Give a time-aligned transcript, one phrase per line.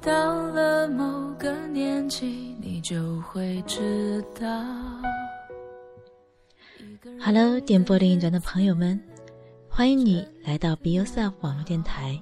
[0.00, 4.46] 到了某个年纪，你就会知道。
[7.20, 9.00] Hello，点播另一端的朋友们，
[9.68, 12.20] 欢迎你来到 Be Yourself 网络电台，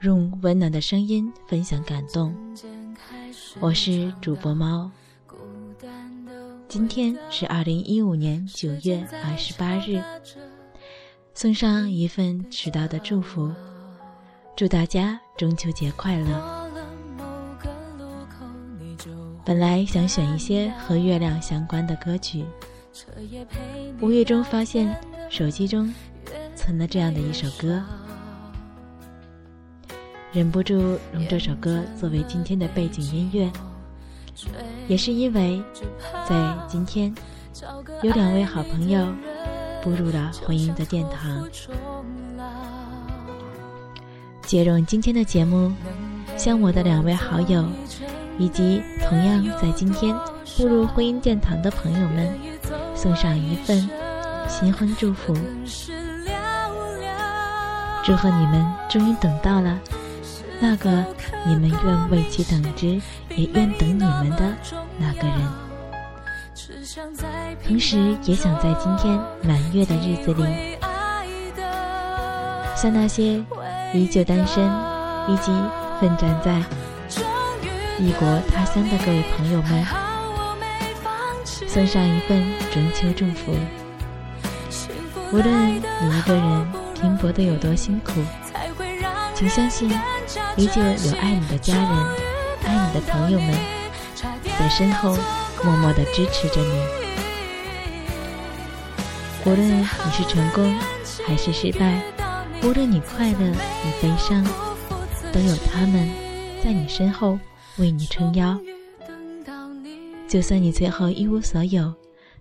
[0.00, 2.34] 用温暖的声音分享感动。
[3.60, 4.90] 我是主播猫。
[6.68, 10.02] 今天是二零一五年九月二十八日，
[11.34, 13.52] 送上一份迟到的祝福，
[14.56, 16.61] 祝大家中秋节快乐。
[19.44, 22.44] 本来想选一些和月亮相关的歌曲，
[24.00, 24.94] 无意中发现
[25.28, 25.92] 手机中
[26.54, 27.82] 存了这样的一首歌，
[30.32, 33.50] 忍不住用这首歌作为今天的背景音乐。
[34.88, 35.62] 也是因为，
[36.28, 37.12] 在今天，
[38.02, 39.06] 有两位好朋友
[39.82, 41.48] 步入了婚姻的殿堂。
[44.42, 45.72] 借用今天的节目，
[46.36, 47.64] 向我的两位好友，
[48.38, 50.16] 以及同样在今天
[50.56, 52.34] 步入婚姻殿堂的朋友们，
[52.94, 53.86] 送上一份
[54.48, 55.36] 新婚祝福。
[58.02, 59.78] 祝贺你们终于等到了。
[60.58, 61.04] 那个
[61.44, 62.98] 你们愿为其等之，
[63.36, 64.50] 也愿等你们的
[64.96, 65.52] 那个人，
[67.66, 70.78] 同时也想在今天满月的日子里，
[72.74, 73.44] 向那些
[73.92, 74.64] 依旧单身
[75.28, 75.52] 以及
[76.00, 76.62] 奋战在
[78.02, 79.86] 异国他乡的各位朋友们，
[81.68, 83.54] 送上一份中秋祝福。
[85.30, 88.14] 无论你一个人拼搏的有多辛苦，
[89.36, 89.88] 请相信。
[90.56, 91.88] 依旧有爱你的家人，
[92.64, 93.54] 爱你的朋友们，
[94.58, 95.16] 在身后
[95.62, 96.84] 默默的支持着你。
[99.44, 100.76] 无论你是成功
[101.24, 102.02] 还是失败，
[102.64, 104.44] 无论你快乐与悲伤，
[105.32, 106.10] 都有他们
[106.64, 107.38] 在你身后
[107.78, 108.58] 为你撑腰。
[110.28, 111.92] 就算你最后一无所有，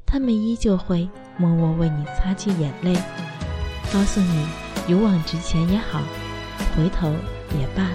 [0.05, 2.95] 他们依旧会默默为你擦去眼泪，
[3.91, 4.47] 告诉你
[4.87, 6.01] 勇往直前也好，
[6.75, 7.13] 回头。
[7.59, 7.85] 也罢，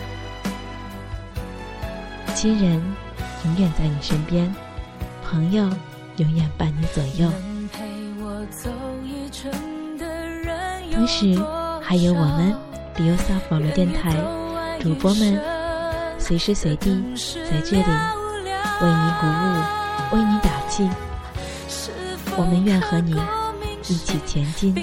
[2.34, 2.74] 亲人
[3.46, 4.54] 永远在你身边，
[5.24, 5.64] 朋友
[6.18, 7.32] 永远伴你左右。
[10.92, 11.42] 同时，
[11.80, 12.54] 还有我们
[12.94, 14.14] Be Yourself 网络电台
[14.78, 15.40] 主播们，
[16.26, 17.00] 随时随地
[17.48, 17.84] 在这里
[18.80, 20.90] 为你鼓舞，为你打气。
[22.36, 23.14] 我们愿和你
[23.86, 24.74] 一起前进。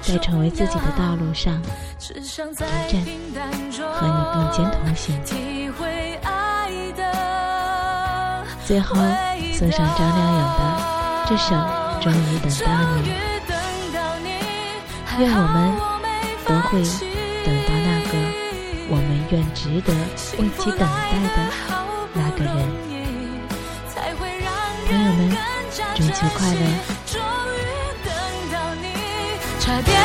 [0.00, 1.60] 在成为自己的道路上，
[1.98, 2.70] 征战，
[3.92, 5.20] 和你并肩同行。
[8.64, 8.94] 最后
[9.54, 10.60] 送上张靓颖的
[11.28, 11.56] 这首
[12.00, 12.70] 《终于等到
[14.22, 14.30] 你》，
[15.18, 15.58] 愿我们
[16.46, 16.80] 都会
[17.44, 18.14] 等到那个
[18.94, 19.90] 我们愿值得
[20.38, 20.84] 为其等待
[21.32, 21.38] 的
[22.12, 22.52] 那个人。
[24.86, 25.18] 朋友们，
[25.94, 26.60] 中秋快乐！
[29.58, 29.96] 差点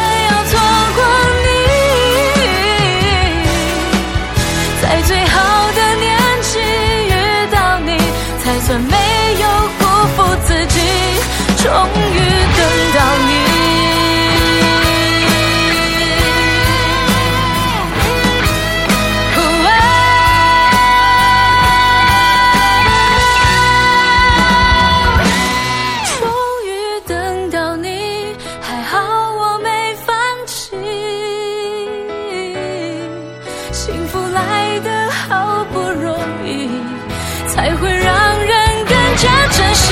[37.57, 39.91] 才会让人更加珍惜。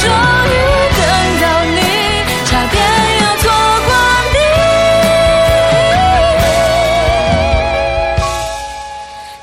[0.00, 0.54] 终于
[0.96, 1.02] 等
[1.42, 1.80] 到你
[2.46, 2.76] 差点
[3.22, 3.44] 要错
[3.86, 3.90] 过
[4.34, 4.38] 你。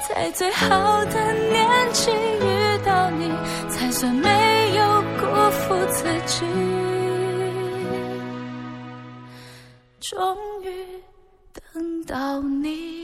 [0.07, 1.15] 在最好的
[1.51, 1.59] 年
[1.91, 2.47] 纪遇
[2.85, 3.29] 到你
[3.67, 4.29] 才算没
[4.77, 6.45] 有辜负自己。
[9.99, 10.71] 终于
[11.73, 13.02] 等到你。